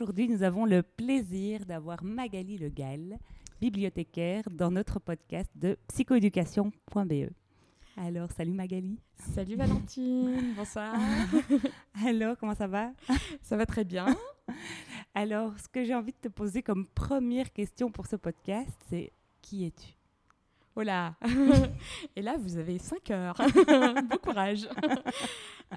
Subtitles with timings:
[0.00, 3.18] aujourd'hui, nous avons le plaisir d'avoir Magali Le Gall,
[3.60, 7.30] bibliothécaire, dans notre podcast de psychoéducation.be.
[7.98, 8.98] Alors, salut Magali.
[9.34, 10.94] Salut Valentine, bonsoir.
[12.06, 12.92] Alors, comment ça va?
[13.42, 14.16] Ça va très bien.
[15.14, 19.12] Alors, ce que j'ai envie de te poser comme première question pour ce podcast, c'est
[19.42, 19.99] qui es-tu?
[20.76, 21.14] Oh là
[22.16, 23.36] Et là, vous avez 5 heures.
[24.08, 24.68] bon courage.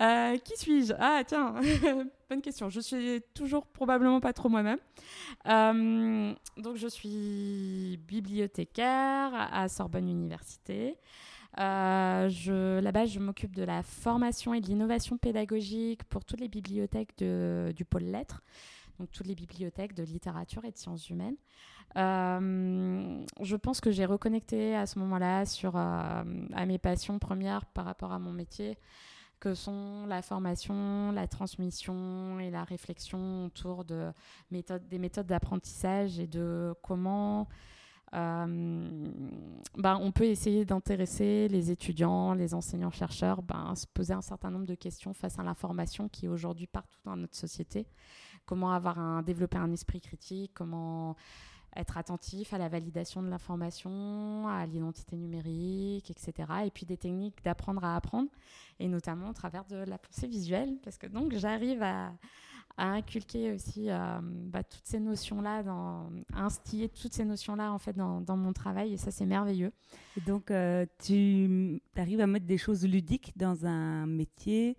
[0.02, 0.94] Euh, qui suis-je?
[0.97, 1.55] Ah, tiens,
[2.30, 2.69] bonne question.
[2.69, 4.80] Je suis toujours probablement pas trop moi-même.
[5.47, 10.97] Euh, donc, je suis bibliothécaire à Sorbonne Université.
[11.59, 17.16] Euh, là-bas, je m'occupe de la formation et de l'innovation pédagogique pour toutes les bibliothèques
[17.19, 18.41] de, du pôle lettres,
[18.99, 21.36] donc toutes les bibliothèques de littérature et de sciences humaines.
[21.95, 27.66] Euh, je pense que j'ai reconnecté à ce moment-là sur euh, à mes passions premières
[27.66, 28.77] par rapport à mon métier,
[29.39, 34.11] que sont la formation, la transmission et la réflexion autour de
[34.52, 37.47] des méthodes d'apprentissage et de comment
[38.14, 38.45] euh,
[39.75, 44.67] ben, on peut essayer d'intéresser les étudiants, les enseignants-chercheurs, ben, se poser un certain nombre
[44.67, 47.88] de questions face à l'information qui est aujourd'hui partout dans notre société.
[48.45, 51.16] Comment avoir un, développer un esprit critique, comment
[51.75, 56.49] être attentif à la validation de l'information, à l'identité numérique, etc.
[56.66, 58.30] Et puis des techniques d'apprendre à apprendre,
[58.80, 62.14] et notamment au travers de la pensée visuelle, parce que donc j'arrive à,
[62.76, 65.64] inculquer aussi euh, bah, toutes ces notions-là,
[66.33, 69.71] à instiller toutes ces notions-là en fait dans, dans, mon travail et ça c'est merveilleux.
[70.17, 74.75] Et donc euh, tu arrives à mettre des choses ludiques dans un métier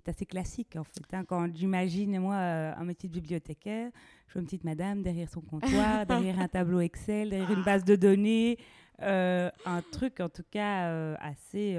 [0.04, 1.02] est assez classique en fait.
[1.12, 1.24] Hein.
[1.24, 3.90] Quand j'imagine moi euh, un métier de bibliothécaire,
[4.28, 7.84] je vois une petite madame derrière son comptoir, derrière un tableau Excel, derrière une base
[7.84, 8.58] de données,
[9.00, 11.78] un truc en tout cas assez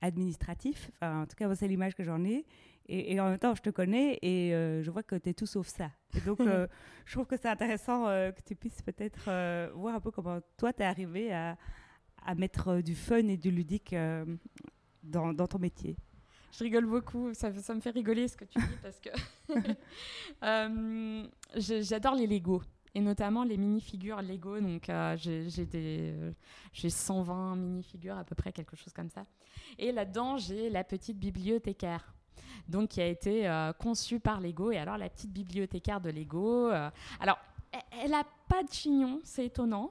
[0.00, 0.90] administratif.
[0.96, 2.44] Enfin, en tout cas c'est l'image que j'en ai.
[2.92, 5.46] Et, en même temps, je te connais et euh, je vois que tu es tout
[5.46, 5.92] sauf ça.
[6.16, 6.66] Et donc, euh,
[7.06, 9.30] je trouve que c'est intéressant euh, que tu puisses peut-être
[9.74, 11.56] voir un peu comment toi, tu es arrivé à,
[12.26, 13.94] à mettre du fun et du ludique
[15.04, 15.96] dans, dans, ton métier.
[16.52, 19.10] Je rigole beaucoup, ça, me fait rigoler ce que tu dis parce que
[21.82, 22.62] j'adore les Lego
[22.94, 24.58] et notamment les mini-figures Lego.
[24.60, 29.24] Donc, j'ai 120 mini-figures à peu près, quelque chose comme ça.
[29.78, 32.14] Et là-dedans, j'ai la petite bibliothécaire
[32.68, 34.70] donc qui a été euh, conçue par Lego.
[34.70, 36.90] Et alors, la petite bibliothécaire de Lego, euh,
[37.20, 37.38] alors,
[38.02, 39.90] elle n'a pas de chignon, c'est étonnant.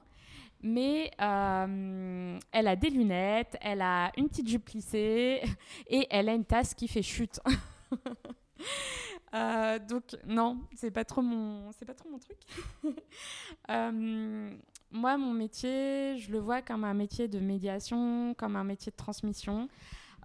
[0.62, 5.40] Mais euh, elle a des lunettes, elle a une petite jupe plissée
[5.88, 7.40] et elle a une tasse qui fait chute.
[9.88, 12.38] donc non, c'est pas trop mon, c'est pas trop mon truc.
[14.92, 18.96] moi, mon métier, je le vois comme un métier de médiation, comme un métier de
[18.96, 19.68] transmission.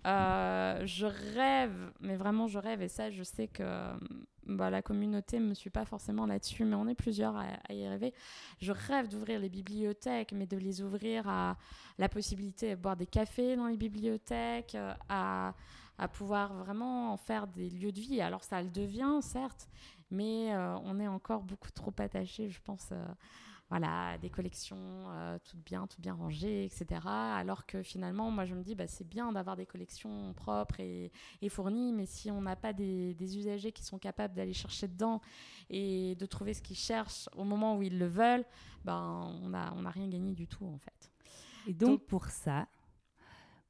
[0.06, 3.64] Euh, je rêve, mais vraiment je rêve, et ça je sais que
[4.46, 7.88] bah, la communauté ne me suit pas forcément là-dessus, mais on est plusieurs à, y
[7.88, 8.14] rêver.
[8.60, 11.58] Je rêve d'ouvrir les bibliothèques, mais de les ouvrir à
[11.98, 14.78] la possibilité de boire des cafés dans les bibliothèques,
[15.10, 15.56] à,
[15.98, 18.22] à pouvoir vraiment en faire des lieux de vie.
[18.22, 19.68] Alors ça le devient, certes,
[20.12, 22.90] mais euh, on est encore beaucoup trop attaché, je pense.
[22.92, 23.06] Euh,
[23.70, 24.78] voilà, des collections
[25.10, 27.02] euh, toutes bien, tout bien rangées, etc.
[27.06, 31.12] Alors que finalement, moi, je me dis, bah, c'est bien d'avoir des collections propres et,
[31.50, 35.20] fournies, mais si on n'a pas des, usagers qui sont capables d'aller chercher dedans
[35.70, 38.46] et de trouver ce qu'ils cherchent au moment où ils le veulent,
[38.84, 41.12] ben, on n'a on a rien gagné du tout, en fait.
[41.68, 42.68] Et donc, pour ça,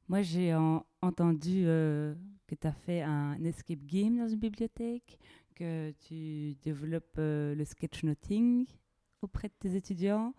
[0.09, 0.53] moi, j'ai
[1.01, 2.13] entendu euh,
[2.47, 5.17] que tu as fait un escape game dans une bibliothèque,
[5.55, 8.67] que tu développes euh, le sketchnoting
[9.25, 10.33] auprès de tes étudiants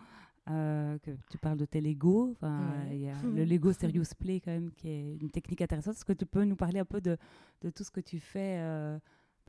[0.48, 2.30] euh, que tu parles de tes Lego.
[2.32, 5.96] Enfin, y a le Lego Serious Play quand même qui est une technique intéressante.
[5.96, 7.16] Est-ce que tu peux nous parler un peu de,
[7.62, 8.96] de tout ce que tu fais euh,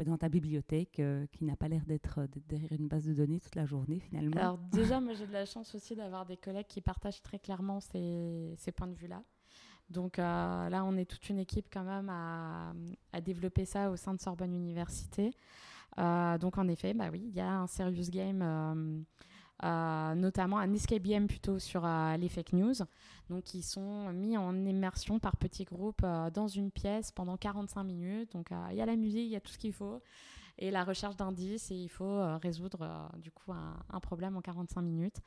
[0.03, 3.55] dans ta bibliothèque euh, qui n'a pas l'air d'être derrière une base de données toute
[3.55, 4.37] la journée finalement?
[4.37, 7.79] Alors déjà, moi j'ai de la chance aussi d'avoir des collègues qui partagent très clairement
[7.79, 9.21] ces, ces points de vue-là.
[9.91, 12.73] Donc là, on est toute une équipe quand même à,
[13.13, 15.31] à développer ça au sein de Sorbonne Université.
[15.97, 19.05] Donc en effet, bah oui, il y a un serious game
[19.63, 22.75] euh, notamment un escape game plutôt sur euh, les fake news.
[23.29, 27.83] Donc, ils sont mis en immersion par petits groupes euh, dans une pièce pendant 45
[27.83, 28.33] minutes.
[28.33, 30.01] Donc, il y a la musique, il y a tout ce qu'il faut
[30.59, 35.17] et la recherche d'indices et il faut résoudre du coup un, problème en 45 minutes.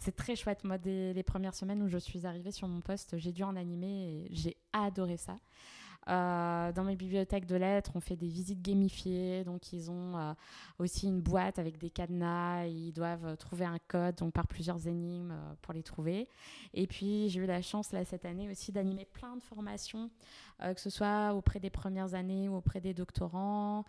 [0.00, 0.64] C'est très chouette.
[0.64, 3.54] Moi, dès les premières semaines où je suis arrivée sur mon poste, j'ai dû en
[3.54, 5.36] animer et j'ai adoré ça.
[6.08, 9.44] Euh, dans mes bibliothèques de lettres, on fait des visites gamifiées.
[9.44, 10.32] Donc, ils ont euh,
[10.78, 12.66] aussi une boîte avec des cadenas.
[12.66, 16.28] ils doivent trouver un code, donc par plusieurs énigmes euh, pour les trouver.
[16.74, 20.10] Et puis, j'ai eu la chance, là, cette année aussi, d'animer plein de formations,
[20.60, 23.84] que ce soit auprès des premières années ou auprès des doctorants,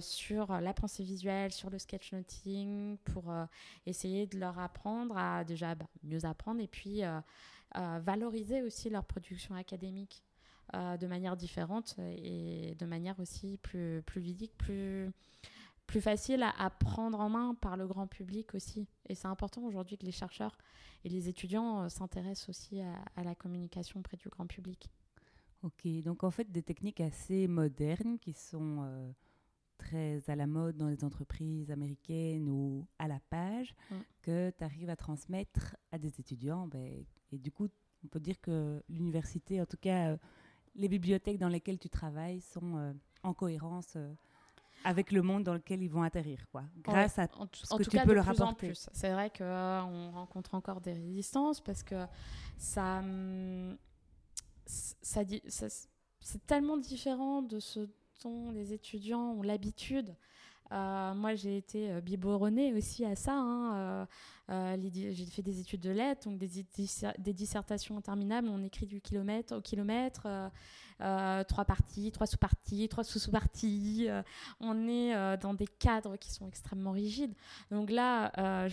[0.00, 3.32] sur la pensée visuelle, sur le sketchnoting, pour
[3.86, 7.02] essayer de leur apprendre à déjà bah, mieux apprendre et puis
[7.74, 10.22] valoriser aussi leur production académique.
[10.74, 15.10] Euh, de manière différente et de manière aussi plus, plus ludique, plus,
[15.86, 18.88] plus facile à, prendre en main par le grand public aussi.
[19.06, 20.56] Et c'est important aujourd'hui que les chercheurs
[21.04, 24.88] et les étudiants euh, s'intéressent aussi à, la communication auprès du grand public.
[25.62, 29.12] Ok, donc en fait des techniques assez modernes qui sont euh,
[29.76, 33.74] très à la mode dans les entreprises américaines ou à la page,
[34.22, 36.66] que tu arrives à transmettre à des étudiants.
[36.66, 37.68] Ben, et du coup,
[38.04, 40.16] on peut dire que l'université, en tout cas
[40.74, 42.92] les bibliothèques dans lesquelles tu travailles sont euh,
[43.22, 44.12] en cohérence euh,
[44.84, 48.14] avec le monde dans lequel ils vont atterrir, quoi, grâce à ce que tu peux
[48.14, 48.72] leur apporter.
[48.92, 52.06] C'est vrai qu'on euh, rencontre encore des résistances parce que
[52.56, 53.76] ça, hum,
[54.66, 55.66] ça, ça
[56.20, 57.88] c'est tellement différent de ce
[58.22, 60.14] dont les étudiants ont l'habitude.
[60.72, 63.34] Moi, j'ai été biberonnée aussi à ça.
[63.34, 64.06] Hein,
[64.50, 68.48] euh, j'ai fait des études de lettres, donc des, dissertations interminables.
[68.48, 70.48] On écrit du kilomètre au kilomètre, euh,
[71.00, 74.08] euh, trois parties, trois sous-parties, trois sous-sous-parties.
[74.60, 77.34] on est dans des cadres qui sont extrêmement rigides.
[77.70, 78.68] Donc là,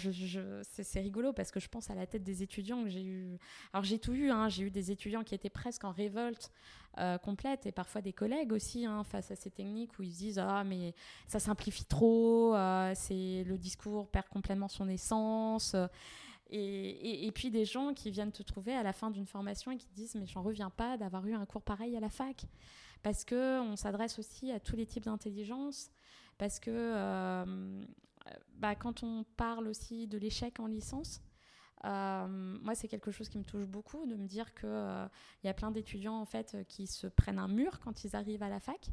[0.63, 3.37] c'est rigolo parce que je pense à la tête des étudiants que j'ai eu.
[3.73, 4.49] Alors j'ai tout eu, hein.
[4.49, 6.51] j'ai eu des étudiants qui étaient presque en révolte.
[7.21, 10.39] Complète et parfois des collègues aussi hein, face à ces techniques où ils se disent
[10.39, 10.93] ah mais
[11.27, 12.55] ça simplifie trop
[12.95, 15.75] c'est le discours perd complètement son essence.
[15.75, 15.87] Euh,
[16.51, 19.85] et, puis des gens qui viennent te trouver à la fin d'une formation et qui
[19.85, 22.45] te disent mais j'en reviens pas d'avoir eu un cours pareil à la fac.
[23.03, 25.91] Parce que on s'adresse aussi à tous les types d'intelligence.
[26.39, 27.83] Parce que euh,
[28.55, 31.21] bah, quand on parle aussi de l'échec en licence
[31.85, 34.69] euh, moi, c'est quelque chose qui me touche beaucoup de me dire qu'il
[35.43, 38.43] il y a plein d'étudiants en fait qui se prennent un mur quand ils arrivent
[38.43, 38.91] à la fac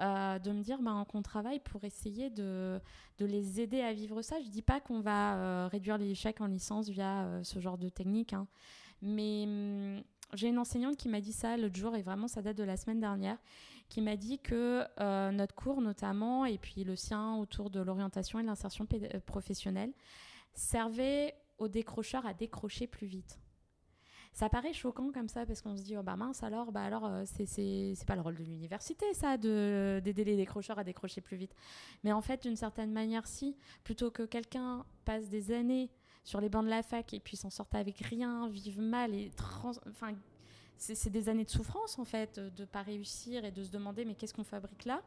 [0.00, 2.80] euh, de me dire ben, qu'on travaille pour essayer de,
[3.18, 4.40] de, les aider à vivre ça.
[4.40, 7.78] Je dis pas qu'on va euh, réduire les échecs en licence via euh, ce genre
[7.78, 8.46] de technique, hein.
[9.02, 10.00] mais hum,
[10.34, 12.76] j'ai une enseignante qui m'a dit ça l'autre jour, et vraiment ça date de la
[12.76, 13.38] semaine dernière,
[13.88, 14.84] qui m'a dit que
[15.32, 18.86] notre cours notamment, et puis le sien autour de l'orientation et de l'insertion
[19.26, 19.92] professionnelle,
[20.52, 23.38] servait aux décrocheurs à décrocher plus vite.
[24.32, 27.06] Ça paraît choquant comme ça parce qu'on se dit, oh bah mince, alors, bah alors
[27.06, 31.54] euh, c'est pas le rôle de l'université, ça, d'aider les décrocheurs à décrocher plus vite.
[32.04, 35.90] Mais en fait, d'une certaine manière, si, plutôt que quelqu'un passe des années
[36.24, 39.30] sur les bancs de la fac et puis s'en sorte avec rien, vive mal et
[39.86, 40.14] enfin
[40.78, 44.04] c'est des années de souffrance en fait, de ne pas réussir et de se demander
[44.04, 45.02] mais qu'est-ce qu'on fabrique là?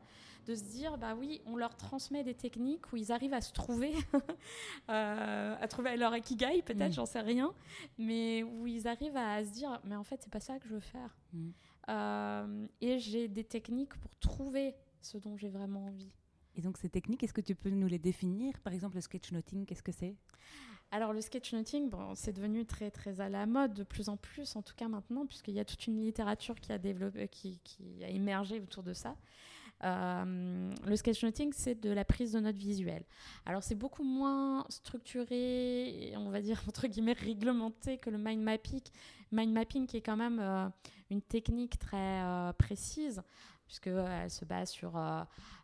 [0.46, 3.54] De se dire bah oui, on leur transmet des techniques où ils arrivent à se
[3.54, 3.94] trouver,
[4.90, 6.94] euh, à trouver leur ikigai peut-être, mm.
[6.94, 7.54] j'en sais rien,
[7.98, 10.74] mais où ils arrivent à se dire mais en fait c'est pas ça que je
[10.74, 11.18] veux faire.
[11.34, 11.50] Mm.
[11.90, 16.12] Euh, et j'ai des techniques pour trouver ce dont j'ai vraiment envie.
[16.56, 18.60] Et donc ces techniques, est-ce que tu peux nous les définir?
[18.60, 20.16] Par exemple le sketchnoting, qu'est-ce que c'est?
[20.94, 24.58] Alors le sketchnoting, bon, c'est devenu très très à la mode de plus en plus,
[24.58, 27.60] en tout cas maintenant, puisqu'il y a toute une littérature qui a développé, qui,
[28.04, 29.16] a émergé autour de ça.
[29.86, 33.06] Euh, le sketchnoting, c'est de la prise de notes visuelles.
[33.46, 38.82] Alors c'est beaucoup moins structuré, on va dire entre guillemets réglementé que le mind mapping,
[39.32, 40.68] mind mapping qui est quand même euh,
[41.10, 43.24] une technique très euh, précise
[43.66, 44.98] puisqu'elle se base sur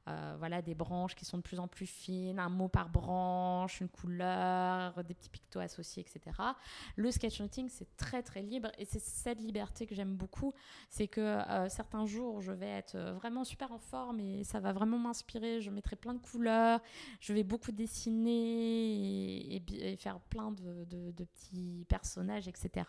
[0.08, 3.82] euh, voilà, des branches qui sont de plus en plus fines, un mot par branche,
[3.82, 6.36] une couleur, des petits pictos associés, etc.
[6.96, 10.54] Le sketchnoting, c'est très très libre et c'est cette liberté que j'aime beaucoup.
[10.90, 14.72] C'est que euh, certains jours, je vais être vraiment super en forme et ça va
[14.72, 15.60] vraiment m'inspirer.
[15.60, 16.80] Je mettrai plein de couleurs,
[17.20, 22.86] je vais beaucoup dessiner et, faire plein de, petits personnages, etc.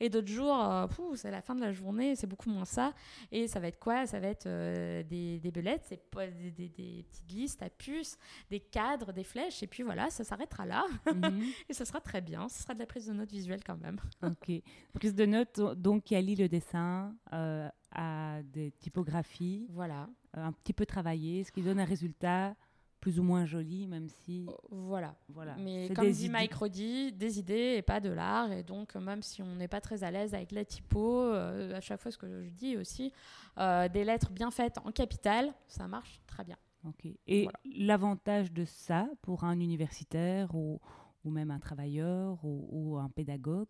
[0.00, 2.94] Et d'autres jours, euh, c'est la fin de la journée, c'est beaucoup moins ça.
[3.30, 4.06] Et ça va être quoi?
[4.06, 8.18] Ça va être des, des belettes, c'est des des, petites listes à puces,
[8.50, 10.84] des cadres, des flèches, et puis voilà, ça s'arrêtera là.
[11.06, 11.42] Mhm.
[11.68, 12.48] et ça sera très bien.
[12.48, 13.98] Ce sera de la prise de notes visuelle quand même.
[14.22, 14.50] Ok.
[14.92, 19.66] Prise de notes, donc qui allie le dessin euh, à des typographies.
[19.70, 20.08] Voilà.
[20.36, 22.54] Euh, un petit peu travaillé, ce qui donne un résultat
[23.00, 24.46] plus ou moins joli, même si.
[24.48, 25.14] Oh, voilà.
[25.28, 25.54] Voilà.
[25.56, 26.32] Mais comme dit idées.
[26.32, 28.50] Mike Roddy, des idées et pas de l'art.
[28.52, 31.76] Et donc, euh, même si on n'est pas très à l'aise avec la typo, euh,
[31.76, 33.12] à chaque fois, ce que je dis aussi,
[33.58, 36.56] euh, des lettres bien faites en capital, ça marche très bien.
[36.84, 37.06] Ok.
[37.26, 37.58] Et Voilà.
[37.64, 40.80] l'avantage de ça pour un universitaire ou,
[41.24, 43.68] ou même un travailleur ou, ou un pédagogue,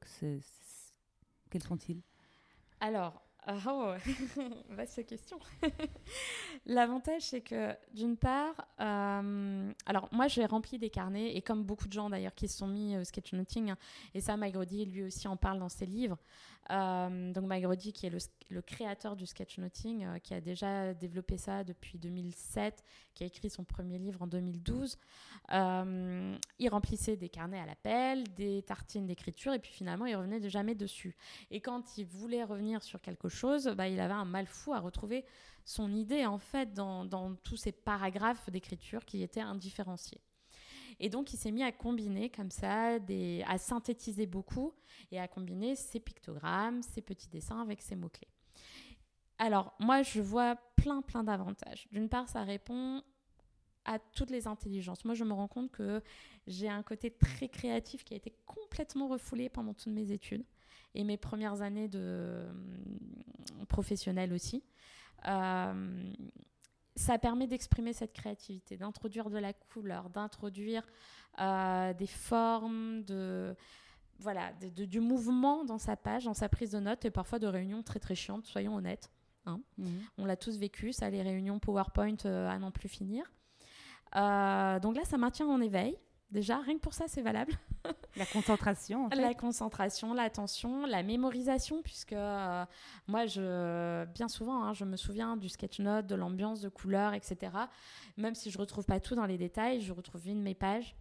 [1.50, 2.02] quels sont-ils?
[2.80, 3.92] Alors, euh, oh,
[4.70, 5.38] vaste question.
[6.66, 11.86] L'avantage, c'est que d'une part, euh, alors moi j'ai rempli des carnets et comme beaucoup
[11.86, 13.78] de gens d'ailleurs qui se sont mis au sketchnoting, hein,
[14.14, 16.18] et ça Roddy lui aussi en parle dans ses livres.
[16.70, 18.12] Euh, donc Mike Roddy qui est
[18.50, 22.84] le, créateur du sketchnoting, euh, qui a déjà développé ça depuis 2007,
[23.14, 24.98] qui a écrit son premier livre en 2012.
[25.52, 30.40] Euh, il remplissait des carnets à l'appel, des tartines d'écriture et puis finalement il revenait
[30.40, 31.16] de jamais dessus.
[31.50, 34.80] Et quand il voulait revenir sur quelque chose, bah, il avait un mal fou à
[34.80, 35.24] retrouver
[35.64, 40.20] son idée en fait dans tous ces paragraphes d'écriture qui étaient indifférenciés.
[41.00, 42.98] Et donc il s'est mis à combiner comme ça,
[43.46, 44.74] à synthétiser beaucoup
[45.10, 48.28] et à combiner ses pictogrammes, ses petits dessins avec ses mots-clés.
[49.38, 51.86] Alors moi je vois plein plein d'avantages.
[51.92, 53.02] D'une part ça répond
[53.84, 55.04] à toutes les intelligences.
[55.04, 56.02] Moi je me rends compte que
[56.46, 60.44] j'ai un côté très créatif qui a été complètement refoulé pendant toutes mes études
[60.94, 62.52] et mes premières années de euh,
[63.68, 64.64] professionnelles aussi.
[65.26, 66.12] Euh,
[66.98, 70.86] ça permet d'exprimer cette créativité, d'introduire de la couleur, d'introduire
[71.40, 73.54] euh, des formes, de,
[74.18, 77.38] voilà, de- de- du mouvement dans sa page, dans sa prise de notes et parfois
[77.38, 79.10] de réunions très très chiantes, soyons honnêtes.
[80.18, 83.24] On l'a tous vécu, ça, les réunions PowerPoint euh, à n'en plus finir.
[84.16, 85.96] Euh, donc là, ça maintient en éveil.
[86.30, 87.52] Déjà, rien que pour ça, c'est valable.
[88.16, 89.16] La concentration, en fait.
[89.16, 92.64] La concentration, l'attention, la mémorisation, puisque euh,
[93.06, 97.14] moi, je, bien souvent, hein, je me souviens du sketch note, de l'ambiance, de couleurs,
[97.14, 97.52] etc.
[98.16, 100.96] Même si je retrouve pas tout dans les détails, je retrouve une de mes pages.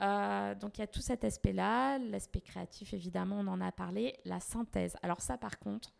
[0.00, 4.16] Euh, donc il y a tout cet aspect-là, l'aspect créatif évidemment, on en a parlé,
[4.24, 4.96] la synthèse.
[5.02, 5.92] Alors ça par contre,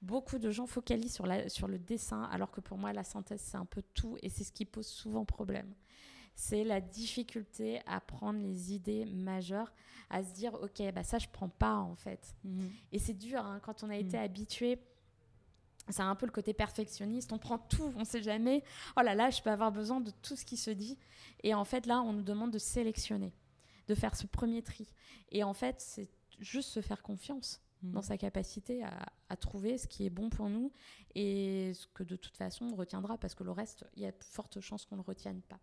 [0.00, 3.40] beaucoup de gens focalisent sur, la, sur le dessin, alors que pour moi la synthèse
[3.40, 5.74] c'est un peu tout et c'est ce qui pose souvent problème.
[6.40, 9.72] C'est la difficulté à prendre les idées majeures,
[10.08, 12.32] à se dire ok bah ça je prends pas en fait.
[12.44, 12.70] Mhm.
[12.92, 14.20] Et c'est dur hein, quand on a été Mm.
[14.22, 14.78] habitué.
[15.88, 17.32] C'est un peu le côté perfectionniste.
[17.32, 18.62] On prend tout, on sait jamais.
[18.96, 20.96] Oh là là, je peux avoir besoin de tout ce qui se dit.
[21.42, 23.32] Et en fait, là, on nous demande de sélectionner,
[23.88, 24.86] de faire ce premier tri.
[25.32, 27.92] Et en fait, c'est juste se faire confiance Mhm.
[27.92, 30.70] dans sa capacité à, à trouver ce qui est bon pour nous
[31.16, 34.12] et ce que de toute façon on retiendra parce que le reste, il y a
[34.12, 35.58] de fortes chances qu'on ne le retienne pas.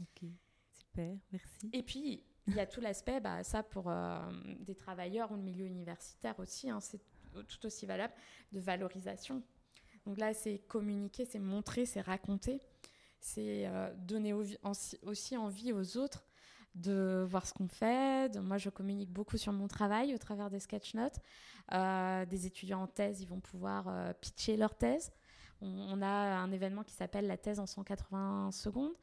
[0.00, 0.28] Ok,
[0.70, 1.70] super, merci.
[1.72, 4.18] Et puis, il y a tout l'aspect, bah, ça pour euh,
[4.60, 7.00] des travailleurs ou le milieu universitaire aussi, hein, c'est
[7.32, 8.12] tout aussi valable,
[8.52, 9.42] de valorisation.
[10.06, 12.60] Donc là, c'est communiquer, c'est montrer, c'est raconter,
[13.20, 16.26] c'est euh, donner aussi envie aux autres
[16.74, 18.36] de voir ce qu'on fait.
[18.40, 21.18] Moi, je communique beaucoup sur mon travail au travers des sketch notes.
[21.72, 25.12] Euh, des étudiants en thèse, ils vont pouvoir pitcher leur thèse.
[25.60, 28.94] On, a un événement qui s'appelle la thèse en 180 secondes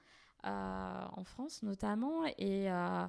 [0.43, 3.05] en France notamment, et euh,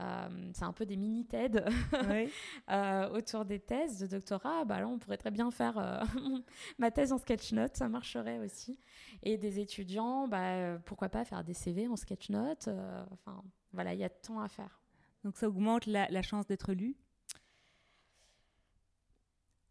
[0.00, 1.64] euh, c'est un peu des mini TED
[2.08, 2.30] Oui.
[2.70, 4.64] euh, autour des thèses de doctorat.
[4.64, 6.04] Bah là, on pourrait très bien faire euh,
[6.78, 8.78] ma thèse en sketch note, ça marcherait aussi.
[9.24, 12.68] Et des étudiants, bah, euh, pourquoi pas faire des CV en sketch note.
[12.68, 14.80] euh, Enfin, voilà, il y a tant à faire.
[15.24, 16.96] Donc ça augmente la, la chance d'être lu?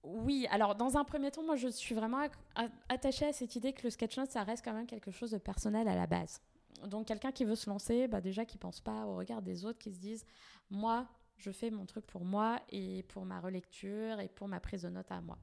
[0.04, 2.20] Oui, alors dans un premier temps, moi je suis vraiment
[2.88, 5.38] attachée à cette idée que le sketch note, ça reste quand même quelque chose de
[5.38, 6.42] personnel à la base.
[6.86, 9.80] Donc quelqu'un qui veut se lancer, bah, déjà qui pense pas au regard des autres,
[9.80, 10.26] qui se disent,
[10.70, 11.08] moi,
[11.38, 14.90] je fais mon truc pour moi et pour ma relecture et pour ma prise de
[14.90, 15.38] notes à moi.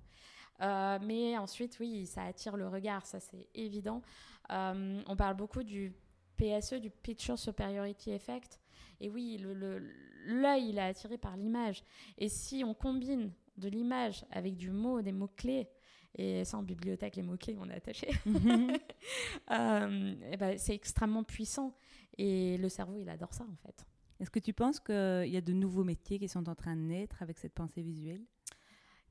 [0.63, 4.03] Euh, mais ensuite, oui, ça attire le regard, ça c'est évident.
[4.51, 5.93] Euh, on parle beaucoup du
[6.37, 8.61] PSE, du Picture Superiority Effect.
[9.01, 9.79] Et oui, le- le-
[10.27, 11.83] l'œil, il est attiré par l'image.
[12.19, 15.69] Et si on combine de l'image avec du mot, des mots-clés,
[16.15, 18.09] et ça en bibliothèque, les mots-clés, on est attaché,
[19.51, 21.75] euh, eh ben, c'est extrêmement puissant.
[22.17, 23.85] Et le cerveau, il adore ça en fait.
[24.21, 26.83] Est-ce que tu penses qu'il y a de nouveaux métiers qui sont en train de
[26.83, 28.23] naître avec cette pensée visuelle?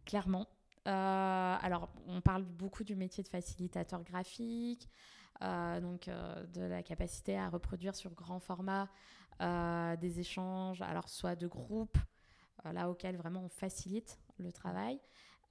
[0.05, 0.47] Clairement.
[0.87, 4.89] Euh, alors, on parle beaucoup du métier de facilitateur graphique,
[5.41, 8.89] euh, donc euh, de la capacité à reproduire sur grand format
[9.41, 11.97] euh, des échanges, alors soit de groupes,
[12.65, 14.99] euh, là auquel vraiment on facilite le travail.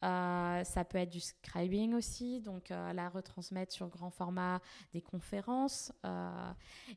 [0.03, 4.61] Euh, ça peut être du scribing aussi, donc euh, la retransmettre sur grand format
[4.93, 5.93] des conférences.
[6.05, 6.53] euh,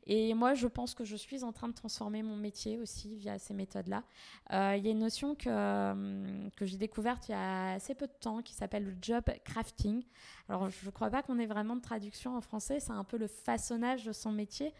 [0.06, 3.38] et moi, je pense que je suis en train de transformer mon métier aussi via
[3.38, 4.02] ces méthodes-là.
[4.50, 8.06] Il y a une notion que, euh, que j'ai découverte il y a assez peu
[8.06, 10.02] de temps qui s'appelle le job crafting.
[10.48, 13.18] Alors, je ne crois pas qu'on ait vraiment de traduction en français, c'est un peu
[13.18, 14.72] le façonnage de son métier.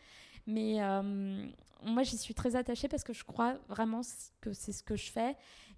[0.49, 0.81] Mais
[1.83, 4.01] moi, j'y suis très attachée parce que je crois vraiment
[4.41, 5.37] que c'est ce que je fais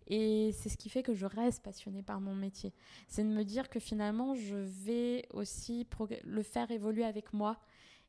[0.09, 2.73] et c'est ce qui fait que je reste passionnée par mon métier.
[3.09, 5.87] C'est de me dire que finalement, je vais aussi
[6.25, 7.59] le faire évoluer avec moi.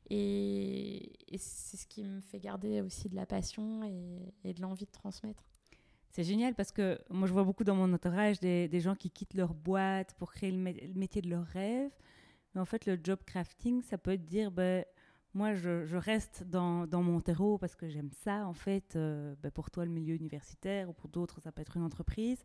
[0.08, 4.90] Et, c'est ce qui me fait garder aussi de la passion et, de l'envie de
[4.90, 5.44] transmettre.
[6.10, 9.34] C'est génial parce que moi, je vois beaucoup dans mon entourage des, gens qui quittent
[9.34, 10.58] leur boîte pour créer le,
[10.94, 11.90] métier de leur rêve.
[12.54, 14.84] Mais en fait, le job crafting, ça peut être dire, ben,
[15.34, 18.96] moi, je, reste dans, mon terreau parce que j'aime ça, en fait.
[18.96, 22.42] Euh, ben, pour toi, le milieu universitaire, ou pour d'autres, ça peut être une entreprise.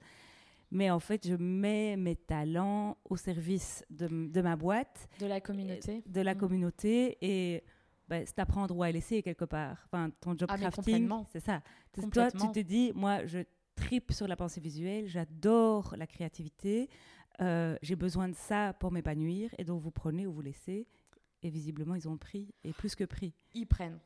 [0.72, 5.08] Mais en fait, je mets mes talents au service de, ma boîte.
[5.20, 6.04] De la communauté.
[6.06, 6.38] De la mm.
[6.38, 7.18] communauté.
[7.22, 7.64] Et
[8.08, 9.78] ben, c'est apprendre ou à laisser quelque part.
[9.86, 11.62] Enfin, ton job ah, crafting, c'est ça.
[12.12, 13.40] Toi, tu te dis, moi, je
[13.76, 16.90] tripe sur la pensée visuelle, j'adore la créativité,
[17.42, 20.88] euh, j'ai besoin de ça pour m'épanouir, et donc vous prenez ou vous laissez.
[21.46, 23.32] Et visiblement, ils ont pris, et plus que pris.
[23.54, 24.00] Ils prennent.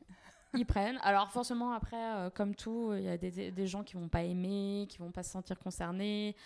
[0.52, 0.98] Ils prennent.
[1.02, 4.24] Alors forcément, après, euh, comme tout, il y a des, des, gens qui vont pas
[4.24, 6.36] aimer, qui vont pas se sentir concernés.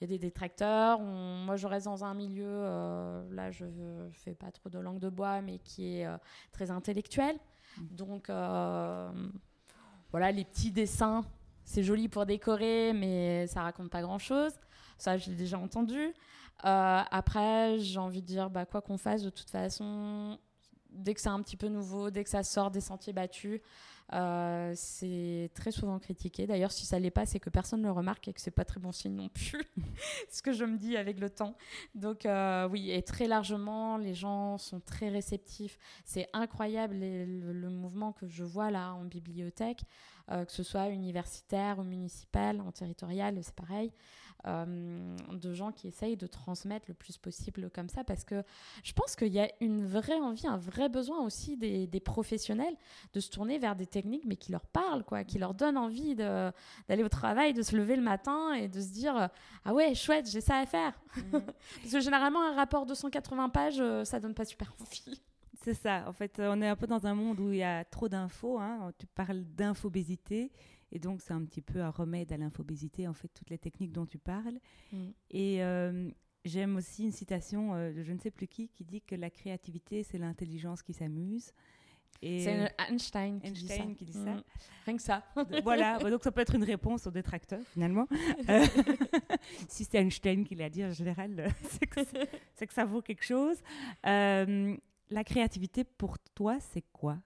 [0.00, 1.00] Il y a des détracteurs.
[1.00, 5.00] moi, je reste dans un milieu, euh, là, je ne fais pas trop de langue
[5.00, 6.16] de bois, mais qui est euh,
[6.52, 7.36] très intellectuel.
[7.78, 7.96] Mm.
[7.96, 9.10] Donc, voilà,
[10.30, 11.24] les petits dessins,
[11.64, 14.52] c'est joli pour décorer, mais ça raconte pas grand-chose.
[14.98, 16.14] Ça, j'ai déjà entendu.
[16.60, 20.38] après, j'ai envie de dire, bah, quoi qu'on fasse, de toute façon,
[20.94, 23.60] dès que c'est un petit peu nouveau, dès que ça sort des sentiers battus,
[24.12, 26.46] euh, c'est très souvent critiqué.
[26.46, 28.64] D'ailleurs, si ça l'est pas, c'est que personne ne le remarque et que c'est pas
[28.64, 29.64] très bon signe non plus.
[30.30, 31.56] ce que je me dis avec le temps.
[31.94, 35.78] Donc euh, oui, et très largement, les gens sont très réceptifs.
[36.04, 39.82] C'est incroyable le, mouvement que je vois là en bibliothèque,
[40.30, 43.92] euh, que ce soit universitaire ou municipal, en territorial, c'est pareil.
[44.46, 48.44] De gens qui essayent de transmettre le plus possible comme ça, parce que
[48.82, 52.76] je pense qu'il y a une vraie envie, un vrai besoin aussi des, professionnels
[53.14, 56.14] de se tourner vers des techniques, mais qui leur parlent, quoi, qui leur donnent envie
[56.14, 59.30] d'aller au travail, de se lever le matin et de se dire
[59.64, 60.92] ah ouais chouette, j'ai ça à faire.
[61.16, 61.42] Mhm.
[61.82, 65.20] parce que généralement un rapport de 180 pages, euh, ça donne pas super envie.
[65.62, 66.04] C'est ça.
[66.06, 68.58] En fait, on est un peu dans un monde où il y a trop d'infos.
[68.58, 68.92] Hein.
[68.98, 70.52] Tu parles d'infobésité.
[70.92, 73.92] Et donc, c'est un petit peu un remède à l'infobésité, en fait, toutes les techniques
[73.92, 74.58] dont tu parles.
[74.92, 75.08] Mm.
[75.30, 76.10] Et euh,
[76.44, 79.30] j'aime aussi une citation euh, de je ne sais plus qui qui dit que la
[79.30, 81.52] créativité, c'est l'intelligence qui s'amuse.
[82.20, 83.84] C'est Einstein, qui dit ça.
[83.96, 84.18] Qui dit ça.
[84.18, 84.42] Mm.
[84.86, 85.22] Rien que ça.
[85.62, 88.06] voilà, bah, donc ça peut être une réponse aux détracteurs, finalement.
[88.48, 88.66] Euh,
[89.68, 92.00] si c'est Einstein qui l'a dit, en général, c'est que,
[92.64, 93.56] que, ça vaut quelque chose.
[94.02, 97.18] la créativité, pour toi, c'est quoi?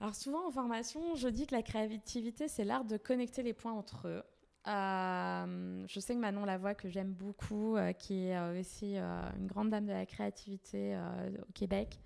[0.00, 3.72] Alors souvent en formation, je dis que la créativité, c'est l'art de connecter les points
[3.72, 4.22] entre eux.
[4.68, 9.46] Euh, je sais que Manon Lavoie, que j'aime beaucoup, euh, qui est euh, aussi une
[9.46, 10.96] grande dame de la créativité
[11.40, 11.98] au Québec,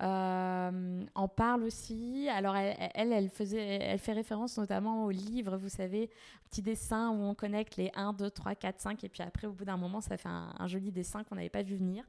[0.00, 2.28] en parle aussi.
[2.28, 6.10] Alors elle, elle, faisait, elle fait référence notamment au livre, vous savez,
[6.50, 9.52] petit dessin où on connecte les 1, 2, 3, 4, 5, et puis après, au
[9.52, 12.04] bout d'un moment, ça fait un, joli dessin qu'on n'avait pas vu venir.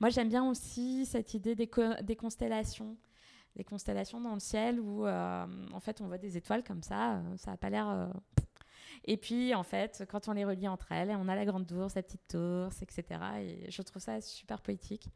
[0.00, 1.68] Moi, j'aime bien aussi cette idée des,
[2.16, 2.96] constellations
[3.54, 7.14] des constellations dans le ciel où euh, en fait on voit des étoiles comme ça,
[7.14, 7.88] euh, ça n'a pas l'air.
[7.88, 8.06] Euh,
[9.04, 11.94] et puis en fait, quand on les relie entre elles, on a la grande ours,
[11.94, 13.04] la petite ours, etc.
[13.40, 15.08] Et je trouve ça super poétique.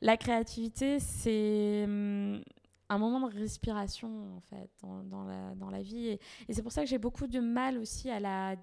[0.00, 2.42] La créativité, c'est hum,
[2.90, 6.08] un moment de respiration en fait dans, dans, la, dans la, vie.
[6.08, 6.20] Et,
[6.50, 8.56] c'est pour ça que j'ai beaucoup de mal aussi à, la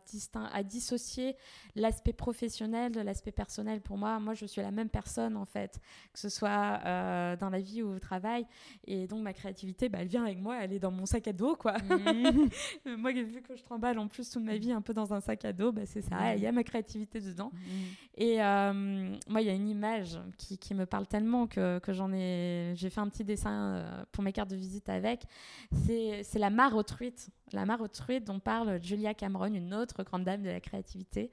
[0.51, 1.35] à dissocier
[1.75, 3.81] l'aspect professionnel de l'aspect personnel.
[3.81, 5.79] Pour moi moi je suis la même personne en fait
[6.11, 8.47] que ce soit euh, dans la vie ou au travail.
[8.85, 11.33] Et donc ma créativité bah, elle vient avec moi elle est dans mon sac à
[11.33, 11.77] dos quoi.
[11.77, 12.95] Mmh.
[12.97, 15.45] moi vu que je tremballe en plus toute ma vie un peu dans un sac
[15.45, 17.51] à dos bah, c'est ça il y a ma créativité dedans.
[17.53, 17.69] Mmh.
[18.17, 21.93] et euh, moi il y a une image qui, qui, me parle tellement que, que
[21.93, 25.25] j'en ai j'ai fait un petit dessin euh, pour mes cartes de visite avec,
[25.71, 27.29] c'est la mare aux truites.
[27.51, 31.31] La mare aux truites dont parle Julia Cameron, une autre grande dame de la créativité,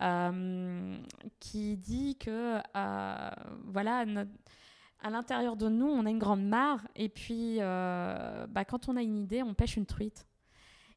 [0.00, 0.96] euh,
[1.40, 3.30] qui dit que, euh,
[3.64, 4.04] voilà,
[5.00, 8.96] à l'intérieur de nous, on a une grande mare, et puis euh, bah, quand on
[8.96, 10.26] a une idée, on pêche une truite.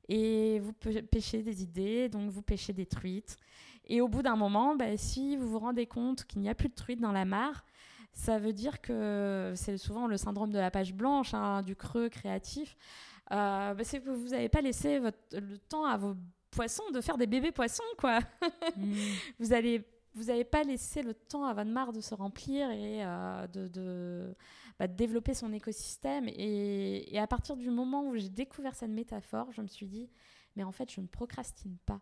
[0.07, 3.38] Et vous pêchez des idées, donc vous pêchez des truites.
[3.88, 6.69] Et au bout d'un moment, bah, si vous vous rendez compte qu'il n'y a plus
[6.69, 7.65] de truites dans la mare,
[8.15, 12.08] ça veut dire que c'est souvent le syndrome de la page blanche, hein, du creux
[12.10, 12.78] créatif.
[13.32, 16.15] Euh, bah, c'est que vous n'avez pas laissé votre, le temps à vos
[16.49, 18.19] poissons de faire des bébés poissons, quoi.
[18.78, 18.93] Mm.
[19.39, 23.06] Vous allez vous n'avez pas laissé le temps à votre mare de se remplir et
[23.06, 24.34] euh, de,
[24.80, 26.28] bah, de, développer son écosystème.
[26.30, 30.10] Et, et, à partir du moment où j'ai découvert cette métaphore, je me suis dit,
[30.56, 31.99] mais en fait, je ne procrastine pas.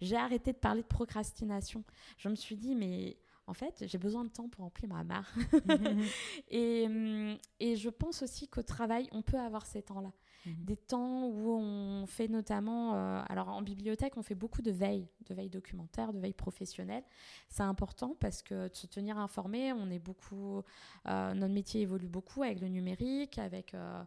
[0.00, 1.84] J'ai arrêté de parler de procrastination.
[2.16, 3.16] Je me suis dit, mais
[3.48, 5.32] en fait, j'ai besoin de temps pour remplir ma mare.
[6.50, 10.12] et, hum, et je pense aussi qu'au travail, on peut avoir ces temps-là.
[10.44, 10.64] Mhm.
[10.64, 15.08] Des temps où on fait notamment, euh, alors en bibliothèque, on fait beaucoup de veille,
[15.26, 17.04] de veille documentaire, de veille professionnelle.
[17.48, 20.62] C'est important parce que de se tenir informé, on est beaucoup,
[21.06, 24.04] euh, notre métier évolue beaucoup avec le numérique, avec euh,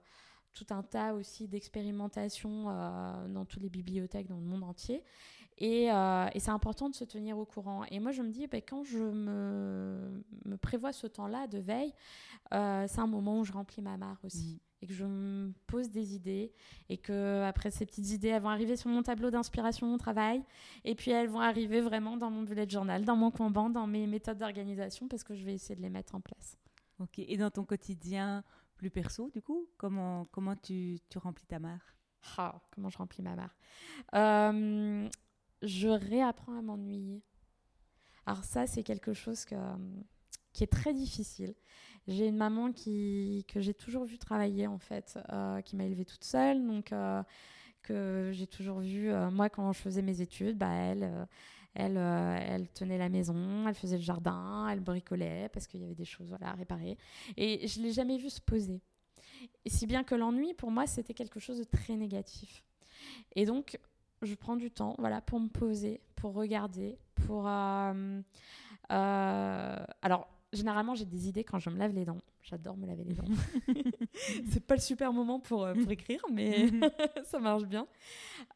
[0.53, 2.65] tout un tas aussi d'expérimentations
[3.29, 5.01] dans toutes les bibliothèques dans le monde entier.
[5.61, 7.85] Et, euh, et c'est important de se tenir au courant.
[7.91, 11.93] Et moi, je me dis, ben, quand je me, me prévois ce temps-là de veille,
[12.51, 14.53] euh, c'est un moment où je remplis ma mare aussi.
[14.53, 14.59] Mhm.
[14.81, 16.51] Et que je me pose des idées.
[16.89, 20.43] Et que après ces petites idées, elles vont arriver sur mon tableau d'inspiration au travail.
[20.83, 24.07] Et puis elles vont arriver vraiment dans mon bullet journal, dans mon Kanban, dans mes
[24.07, 26.57] méthodes d'organisation, parce que je vais essayer de les mettre en place.
[26.99, 27.19] Ok.
[27.19, 28.43] Et dans ton quotidien
[28.77, 31.93] plus perso, du coup, comment, comment tu, tu remplis ta mare
[32.39, 33.55] Ah, comment je remplis ma mare
[34.15, 35.07] Euh,
[35.61, 37.21] Je réapprends à m'ennuyer.
[38.25, 39.55] Alors ça, c'est quelque chose que,
[40.53, 41.55] qui est très difficile.
[42.07, 46.05] J'ai une maman qui, que j'ai toujours vu travailler, en fait, euh, qui m'a élevée
[46.05, 46.65] toute seule.
[46.65, 47.21] Donc, euh,
[47.83, 51.03] que j'ai toujours vu, euh, moi, quand je faisais mes études, bah, elle...
[51.03, 51.25] euh,
[51.73, 55.85] elle, euh, elle tenait la maison, elle faisait le jardin, elle bricolait parce qu'il y
[55.85, 56.97] avait des choses voilà, à réparer.
[57.37, 58.81] Et je ne l'ai jamais vue se poser.
[59.63, 62.65] Et si bien que l'ennui, pour moi, c'était quelque chose de très négatif.
[63.37, 63.79] Et donc,
[64.21, 67.47] je prends du temps voilà, pour me poser, pour regarder, pour...
[67.47, 68.21] euh,
[68.91, 72.19] euh, alors, généralement, j'ai des idées quand je me lave les dents.
[72.43, 73.23] J'adore me laver les dents.
[74.51, 76.69] C'est pas le super moment pour, euh, pour écrire, mais
[77.23, 77.87] ça marche bien.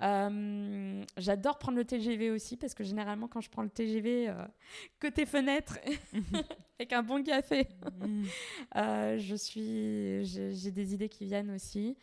[0.02, 4.34] Euh, J'adore prendre le TGV aussi, parce que généralement, quand je prends le TGV, euh,
[5.00, 5.78] côté fenêtre,
[6.80, 7.68] avec un bon café,
[8.76, 11.96] euh, je suis, j'ai j'ai des idées qui viennent aussi.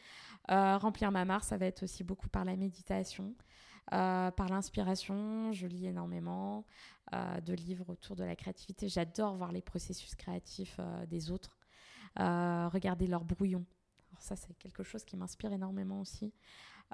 [0.48, 3.34] Remplir ma mare, ça va être aussi beaucoup par la méditation,
[3.92, 5.52] euh, par l'inspiration.
[5.52, 6.64] Je lis énormément
[7.12, 8.88] euh, de livres autour de la créativité.
[8.88, 11.58] J'adore voir les processus créatifs euh, des autres,
[12.16, 13.64] regarder leur brouillon.
[14.10, 16.32] Alors ça, c'est quelque chose qui m'inspire énormément aussi.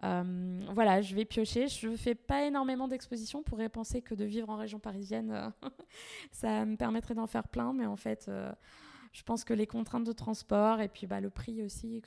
[0.00, 1.68] Voilà, je vais piocher.
[1.68, 3.40] Je ne fais pas énormément d'expositions.
[3.40, 5.52] On pourrait penser que de vivre en région parisienne,
[6.32, 8.30] ça me permettrait d'en faire plein, mais en fait,
[9.12, 12.00] je pense que les contraintes de transport et puis bah, le prix aussi,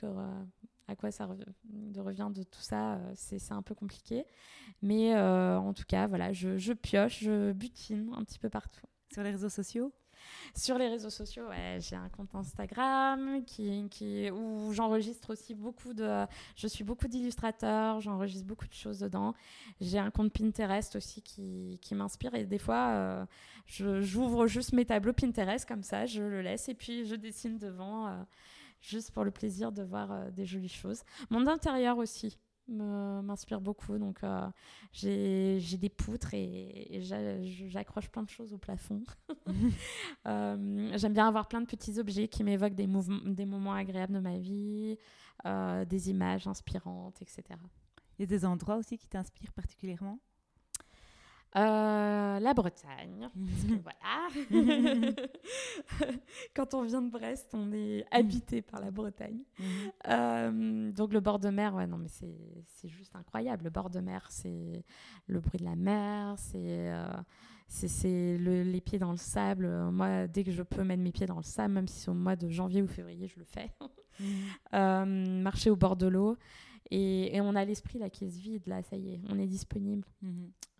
[0.88, 4.24] à quoi ça de revient de tout ça, euh, c'est un peu compliqué.
[4.82, 8.86] Mais euh, en tout cas, voilà, je, je pioche, je butine un petit peu partout.
[9.12, 9.92] Sur les réseaux sociaux?
[10.54, 15.94] Sur les réseaux sociaux, ouais, j'ai un compte Instagram qui, qui, où j'enregistre aussi beaucoup
[15.94, 16.26] de.
[16.56, 19.34] Je suis beaucoup d'illustrateurs, j'enregistre beaucoup de choses dedans.
[19.80, 23.24] J'ai un compte Pinterest aussi qui, qui m'inspire et des fois, euh,
[23.66, 28.08] j'ouvre juste mes tableaux Pinterest comme ça, je le laisse et puis je dessine devant,
[28.08, 28.22] euh,
[28.82, 31.02] juste pour le plaisir de voir euh, des jolies choses.
[31.30, 33.98] Mon intérieur aussi m'inspire beaucoup.
[33.98, 34.46] Donc, euh,
[34.92, 39.02] j'ai des poutres et, et j'a- j'accroche plein de choses au plafond.
[40.26, 42.86] Euh, J'aime bien avoir plein de petits objets qui m'évoquent des,
[43.26, 44.96] des moments agréables de ma vie,
[45.46, 47.42] euh, des images inspirantes, etc.
[48.18, 50.20] Il y a des endroits aussi qui t'inspirent particulièrement?
[51.54, 55.12] Euh, la Bretagne, parce que voilà.
[56.54, 59.42] Quand on vient de Brest, on est habité par la Bretagne.
[59.58, 59.66] Mhm.
[60.08, 63.64] Euh, donc le bord de mer, ouais, non, mais c'est juste incroyable.
[63.64, 64.82] Le bord de mer, c'est
[65.26, 67.06] le bruit de la mer, c'est euh,
[67.68, 69.66] c'est- c'est le- les pieds dans le sable.
[69.92, 72.14] Moi, dès que je peux mettre mes pieds dans le sable, même si c'est au
[72.14, 73.70] mois de janvier ou février, je le fais.
[74.72, 76.36] Marcher au bord de l'eau.
[76.90, 79.46] Et, et on a l'esprit là qui se vide, là, ça y est, on est
[79.46, 80.06] disponible.
[80.22, 80.50] Mhm.
[80.50, 80.71] Euh,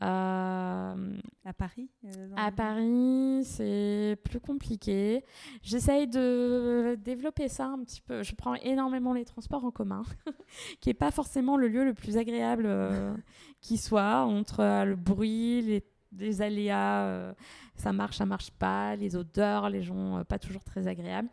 [0.00, 5.24] À Paris euh, à Paris, c'est plus compliqué.
[5.62, 8.22] J'essaye de développer ça un petit peu.
[8.22, 10.02] Je prends énormément les transports en commun,
[10.80, 13.14] qui n'est pas forcément le lieu le plus agréable euh,
[13.60, 17.32] qui soit, entre euh, le bruit, les, aléas, euh,
[17.76, 21.28] ça marche, ça marche pas, les odeurs, les gens euh, pas toujours très agréables.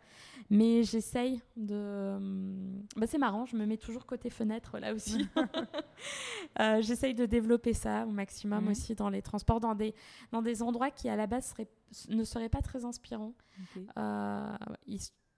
[0.53, 2.17] Mais j'essaye de...
[2.97, 5.25] Bah, c'est marrant, je me mets toujours côté fenêtre là aussi.
[6.59, 9.93] Euh, j'essaye de développer ça au maximum aussi dans les transports, dans des,
[10.33, 11.69] dans des endroits qui à la base seraient-
[12.09, 13.33] ne seraient pas très inspirants.
[13.97, 14.57] Euh,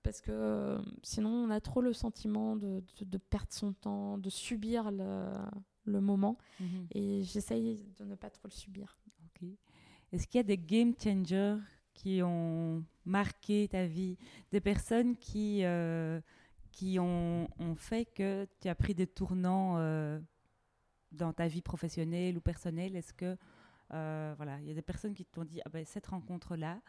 [0.01, 4.17] parce que euh, sinon on a trop le sentiment de, de- de perdre son temps,
[4.17, 5.25] de subir le,
[5.85, 6.37] le moment.
[6.59, 6.87] Mhm.
[6.95, 8.97] Et j'essaye de ne pas trop le subir.
[9.25, 9.47] Ok.
[10.13, 11.57] Est-ce qu'il y a des game changers
[11.93, 14.17] qui ont marqué ta vie
[14.51, 16.19] Des personnes qui, euh,
[16.71, 20.19] qui ont, ont fait que tu as pris des tournants euh,
[21.11, 23.37] dans ta vie professionnelle ou personnelle Est-ce que,
[23.93, 26.81] euh, voilà, il y a des personnes qui t'ont dit ah ben, cette rencontre-là,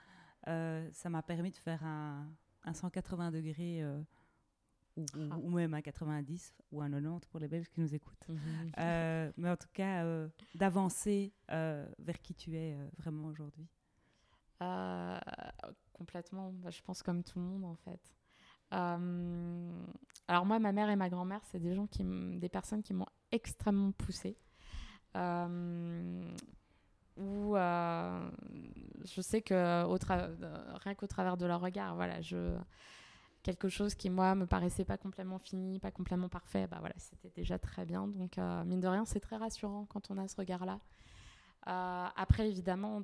[0.46, 2.28] ça m'a permis de faire un,
[2.64, 3.82] un 180 degrés
[4.96, 5.38] ou, Ah.
[5.38, 8.26] ou même un 90 ou un 90 pour les Belges qui nous écoutent.
[8.78, 13.66] Euh, mais en tout cas, euh, d'avancer euh, vers qui tu es vraiment aujourd'hui.
[14.62, 15.18] Euh,
[15.92, 18.14] complètement, bah, je pense comme tout le monde en fait.
[18.72, 19.86] Euh,
[20.28, 22.04] alors moi, ma mère et ma grand-mère, c'est des gens qui,
[22.38, 24.36] des personnes qui m'ont extrêmement poussée.
[25.16, 26.34] Euh,
[27.16, 29.84] où je sais que
[30.78, 32.56] rien qu'au travers de leur regard, voilà, je
[33.44, 37.30] quelque chose qui moi me paraissait pas complètement fini, pas complètement parfait, bah voilà, c'était
[37.30, 38.08] déjà très bien.
[38.08, 40.80] Donc mine de rien, c'est très rassurant quand on a ce regard-là.
[41.66, 43.00] Euh, après, évidemment,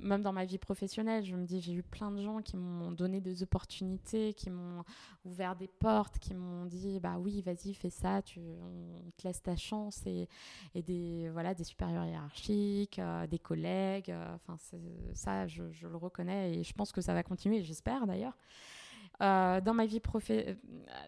[0.00, 2.92] même dans ma vie professionnelle, je me dis, j'ai eu plein de gens qui m'ont
[2.92, 4.84] donné des opportunités, qui m'ont
[5.24, 9.42] ouvert des portes, qui m'ont dit, bah oui, vas-y, fais ça, tu, on te laisse
[9.42, 10.28] ta chance, et,
[10.74, 14.36] des, voilà, des supérieurs hiérarchiques, euh, des collègues, euh,
[15.14, 18.36] ça, je, le reconnais, et je pense que ça va continuer, j'espère d'ailleurs.
[19.20, 20.54] Euh, dans ma vie, profé euh,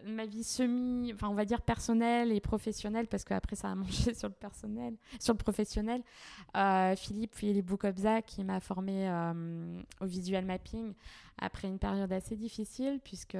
[0.05, 4.13] ma vie semi, enfin on va dire personnelle et professionnelle, parce qu'après ça a mangé
[4.13, 6.03] sur le personnel, sur le professionnel.
[6.57, 9.09] Euh, Philippe Philippe Boukobza qui m'a formé
[10.01, 10.93] au visual mapping
[11.37, 13.37] après une période assez difficile puisque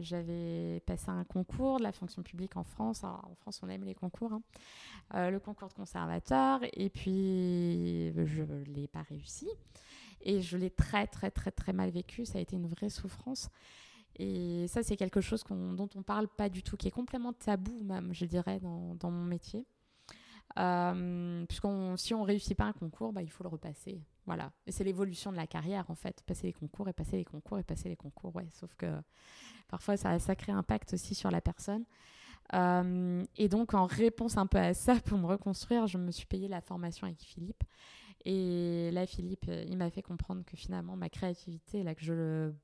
[0.00, 3.04] j'avais passé un concours de la fonction publique en France.
[3.04, 5.30] en France on aime les concours, hein.
[5.30, 9.48] le concours de conservateur et puis je l'ai pas réussi.
[10.22, 12.26] Et je l'ai très, très, très, très mal vécu.
[12.26, 13.48] Ça a été une vraie souffrance.
[14.16, 17.82] Et ça, c'est quelque chose dont on parle pas du tout, qui est complètement tabou
[17.82, 19.66] même, je dirais, dans, mon métier.
[20.58, 24.02] Euh, puisqu'on si on réussit pas un concours, bah, il faut le repasser.
[24.26, 24.52] Voilà.
[24.68, 26.22] C'est l'évolution de la carrière, en fait.
[26.26, 28.34] Passer les concours et passer les concours et passer les concours.
[28.34, 28.48] Ouais.
[28.52, 28.86] Sauf que
[29.68, 31.84] parfois, ça a un sacré impact aussi sur la personne.
[32.52, 36.26] Euh, et donc, en réponse un peu à ça, pour me reconstruire, je me suis
[36.26, 37.62] payé la formation avec Philippe.
[38.24, 42.54] Et là, Philippe, il m'a fait comprendre que finalement, ma créativité, là, que je le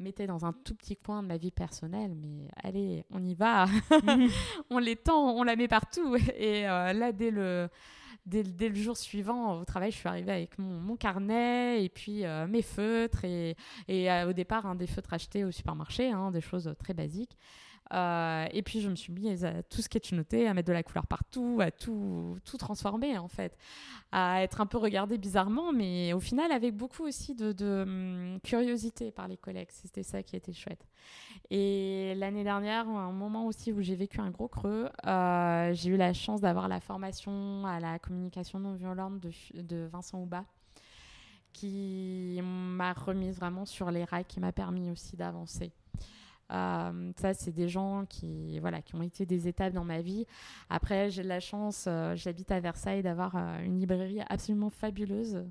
[0.00, 3.66] mettait dans un tout petit coin de ma vie personnelle, mais allez, on y va,
[4.70, 6.16] on l'étend, on la met partout.
[6.36, 7.68] Et euh, là, dès le,
[8.26, 12.24] dès, le jour suivant au travail, je suis arrivée avec mon, mon carnet et puis
[12.24, 13.56] euh, mes feutres et,
[13.88, 17.36] et euh, au départ, hein, des feutres achetés au supermarché, hein, des choses très basiques.
[17.92, 21.06] Euh, et puis je me suis mise à tout sketchnoter, à mettre de la couleur
[21.06, 23.56] partout, à tout, tout transformer en fait,
[24.12, 28.38] à être un peu regardée bizarrement, mais au final avec beaucoup aussi de, de hum,
[28.42, 29.70] curiosité par les collègues.
[29.70, 30.86] C'était ça qui était chouette.
[31.50, 35.96] Et l'année dernière, un moment aussi où j'ai vécu un gros creux, euh, j'ai eu
[35.96, 40.44] la chance d'avoir la formation à la communication non violente de, de Vincent Houba
[41.52, 45.72] qui m'a remise vraiment sur les rails, qui m'a permis aussi d'avancer.
[46.50, 50.26] Euh, ça, c'est des gens qui, voilà, qui ont été des étapes dans ma vie.
[50.68, 55.44] Après, j'ai de la chance, euh, j'habite à Versailles, d'avoir euh, une librairie absolument fabuleuse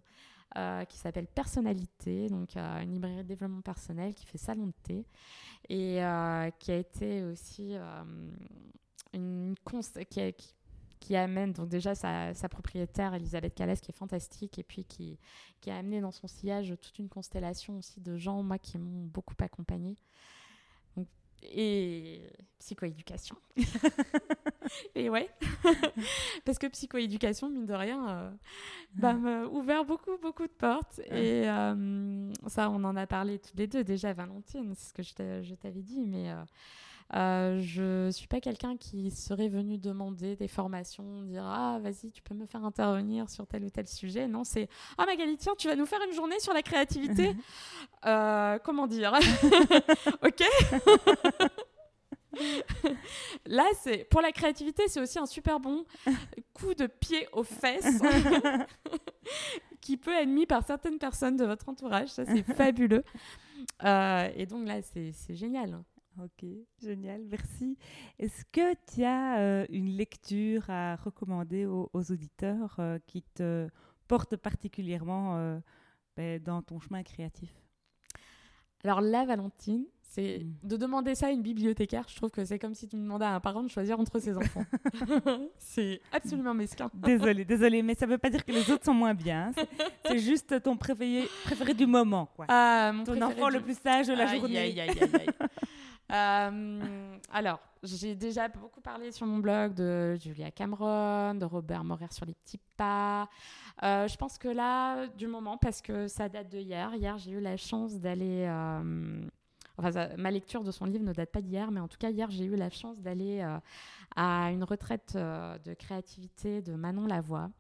[0.90, 5.06] qui s'appelle Personnalité, donc une librairie de développement personnel qui fait salon de thé
[5.70, 6.02] et
[6.58, 7.76] qui a été aussi
[9.14, 9.54] une
[10.10, 10.34] qui,
[11.00, 15.20] qui, amène donc déjà sa, propriétaire Elisabeth Calès qui est fantastique et puis qui
[15.68, 19.36] a amené dans son sillage toute une constellation aussi de gens moi qui m'ont beaucoup
[19.40, 19.98] accompagnée
[21.44, 22.22] et
[22.60, 23.36] psychoéducation.
[24.96, 25.30] et ouais,
[26.46, 28.32] parce que psychoéducation, mine de rien, euh,
[28.96, 31.00] bah, m'a ouvert beaucoup, beaucoup de portes.
[31.06, 35.04] Et euh, ça, on en a parlé tous les deux déjà, Valentine, c'est ce que
[35.04, 36.34] je t'avais dit, mais
[37.16, 42.22] euh, je suis pas quelqu'un qui serait venu demander des formations, dire ah vas-y tu
[42.22, 44.28] peux me faire intervenir sur tel ou tel sujet.
[44.28, 47.36] Non c'est ah Magali tiens tu vas nous faire une journée sur la créativité.
[48.06, 49.14] euh, comment dire?
[50.24, 50.44] Ok.
[53.46, 55.84] Là, c'est pour la créativité, c'est aussi un super bon
[56.54, 58.02] coup de pied aux fesses
[59.82, 62.10] qui peut être mis par certaines personnes de votre entourage.
[62.10, 63.04] Ça, c'est fabuleux.
[63.84, 65.84] Euh, et donc là, c'est génial.
[66.22, 66.46] Ok,
[66.82, 67.78] génial, merci.
[68.18, 73.70] Est-ce que tu as euh, une lecture à recommander aux, auditeurs euh, qui te
[74.08, 75.60] porte particulièrement euh,
[76.18, 77.54] ben, dans ton chemin créatif?
[78.84, 80.68] Alors là, Valentine, c'est mm.
[80.68, 82.06] de demander ça à une bibliothécaire.
[82.08, 84.36] Je trouve que c'est comme si tu demandais à un parent de choisir entre ses
[84.36, 84.66] enfants.
[85.58, 86.90] c'est absolument mesquin.
[86.94, 89.52] Désolée, désolée, mais ça ne veut pas dire que les autres sont moins bien.
[90.06, 92.30] C'est juste ton préféré, préféré du moment.
[92.36, 92.46] Quoi.
[92.48, 94.58] Ah, ton enfant le plus sage de la journée.
[94.58, 95.28] Aïe, aïe, aïe,
[96.12, 102.08] euh, alors, j'ai déjà beaucoup parlé sur mon blog de Julia Cameron, de Robert Morer
[102.12, 103.30] sur les petits pas.
[103.84, 107.32] Euh, je pense que là, du moment, parce que ça date de hier, hier j'ai
[107.32, 108.46] eu la chance d'aller...
[108.48, 109.22] Euh,
[109.78, 112.30] enfin, ma lecture de son livre ne date pas d'hier, mais en tout cas, hier,
[112.32, 113.46] j'ai eu la chance d'aller
[114.16, 117.52] à une retraite de créativité de Manon Lavoie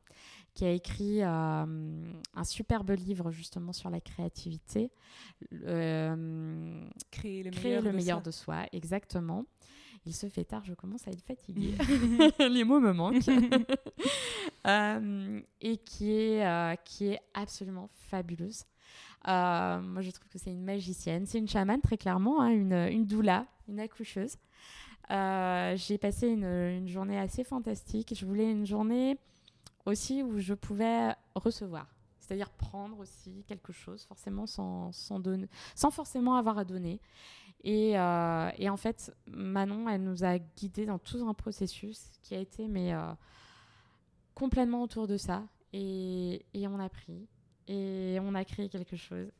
[0.59, 1.65] qui a écrit euh,
[2.35, 4.91] un superbe livre justement sur la créativité.
[5.63, 8.25] Euh, créer le, créer meilleur, le de, meilleur soi.
[8.25, 9.45] de soi, exactement.
[10.05, 11.75] Il se fait tard, je commence à être fatiguée.
[12.49, 13.29] Les mots me manquent.
[14.67, 18.65] euh, et qui est, qui est absolument fabuleuse.
[19.25, 21.25] Moi, je trouve que c'est une magicienne.
[21.25, 24.35] C'est une chamane, très clairement, hein, une, une doula, une accoucheuse.
[25.09, 28.13] J'ai passé une, une journée assez fantastique.
[28.13, 29.17] Je voulais une journée
[29.85, 31.87] aussi où je pouvais recevoir.
[32.19, 37.01] C'est-à-dire prendre aussi quelque chose, forcément sans, sans, donner, sans forcément avoir à donner.
[37.63, 42.35] Et, euh, et en fait, Manon, elle nous a guidés dans tout un processus qui
[42.35, 43.13] a été mais, euh,
[44.35, 45.43] complètement autour de ça.
[45.73, 47.27] Et, et on a pris.
[47.67, 49.31] Et on a créé quelque chose.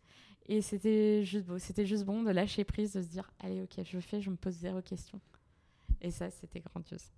[0.47, 1.59] Et c'était juste beau.
[1.59, 4.35] C'était juste bon de lâcher prise, de se dire allez, ok, je fais, je me
[4.35, 5.21] pose zéro question.
[6.01, 7.11] Et ça, c'était grandiose.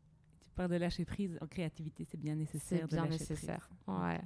[0.55, 2.87] Parles de lâcher prise en créativité, c'est bien nécessaire.
[2.89, 3.69] C'est bien nécessaire.
[3.85, 3.97] prise.
[3.97, 4.21] Ouais.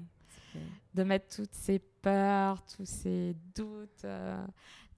[0.93, 4.45] De mettre toutes ces peurs, tous ces doutes, euh,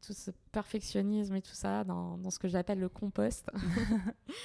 [0.05, 3.49] tout ce perfectionnisme et tout ça dans, dans ce que j'appelle le compost.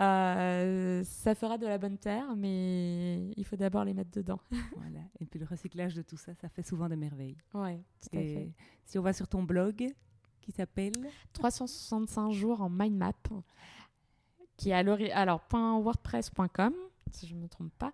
[0.00, 4.40] Euh, ça fera de la bonne terre, mais il faut d'abord les mettre dedans.
[4.76, 4.98] Voilà.
[5.20, 7.36] Et puis le recyclage de tout ça, ça fait souvent des merveilles.
[7.52, 8.42] Ouais, tout à fait.
[8.42, 8.52] Et
[8.86, 9.94] si on va sur ton blog,
[10.40, 10.92] qui s'appelle?
[11.32, 13.12] 365 jours en mind map,
[14.56, 16.72] qui est à l'ori- alors .wordpress.com,
[17.12, 17.92] si je ne me trompe pas,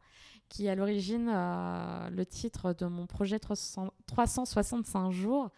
[0.48, 5.50] qui est à l'origine euh, le titre de mon projet 300 365 jours,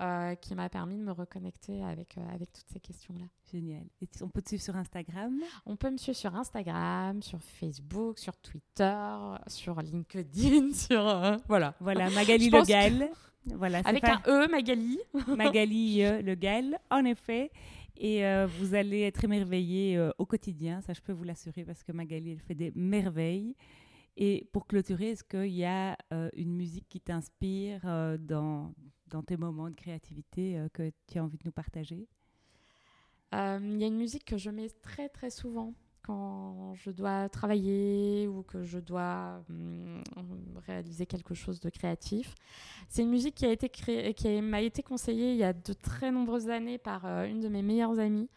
[0.00, 3.26] euh, qui m'a permis de me reconnecter avec, euh, avec toutes ces questions-là.
[3.52, 3.82] Génial.
[4.00, 5.38] Et on peut te suivre sur Instagram?
[5.66, 9.04] On peut me suivre sur Instagram, sur Facebook, sur Twitter,
[9.48, 11.06] sur LinkedIn, sur...
[11.06, 11.74] euh, voilà.
[11.78, 13.10] Voilà, Magali Le Gall.
[13.46, 14.98] Voilà, Avec pas- un E, Magali.
[15.28, 17.50] Magali Le Gall, en effet.
[17.96, 21.82] Et euh, vous allez être émerveillés euh, au quotidien, ça je peux vous l'assurer, parce
[21.82, 23.54] que Magali, elle fait des merveilles.
[24.16, 27.80] Et pour clôturer, est-ce qu'il y a euh, une musique qui t'inspire
[28.18, 28.74] dans,
[29.26, 32.06] tes moments de créativité que tu as envie de nous partager?
[33.32, 38.26] Il y a une musique que je mets très très souvent quand je dois travailler
[38.28, 40.02] ou que je dois hum,
[40.66, 42.34] réaliser quelque chose de créatif.
[42.88, 45.72] C'est une musique qui a été créée, qui m'a été conseillée il y a de
[45.72, 48.28] très nombreuses années par euh, une de mes meilleures amies,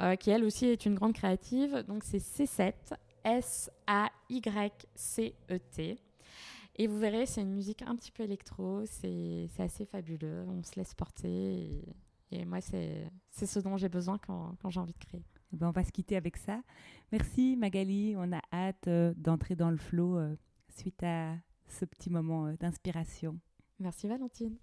[0.00, 1.84] euh, qui elle aussi est une grande créative.
[1.86, 2.72] Donc c'est C7,
[3.24, 4.12] S-A-Y-C-E-T.
[5.92, 5.96] E
[6.76, 10.76] Et vous verrez, c'est une musique un petit peu électro, c'est assez fabuleux, on se
[10.76, 11.84] laisse porter.
[12.32, 13.10] Et, moi, c'est
[13.46, 15.22] ce dont j'ai besoin quand j'ai envie de créer.
[15.52, 16.58] Eh ben, On va se quitter avec ça.
[17.12, 20.34] Merci Magali, on a hâte euh, d'entrer dans le flow euh,
[20.76, 21.34] suite à
[21.68, 23.36] ce petit moment euh, d'inspiration.
[23.78, 24.56] Merci Valentine.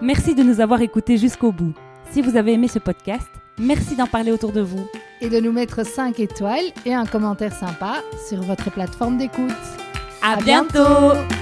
[0.00, 1.74] Merci de nous avoir écoutés jusqu'au bout.
[2.10, 4.86] Si vous avez aimé ce podcast, merci d'en parler autour de vous.
[5.20, 9.50] Et de nous mettre 5 étoiles et un commentaire sympa sur votre plateforme d'écoute.
[10.22, 11.41] À, À bientôt